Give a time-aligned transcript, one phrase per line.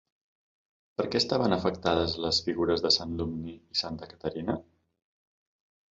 [1.01, 4.57] Per què estaven afectades les figures de Sant Domní i Santa Caterina?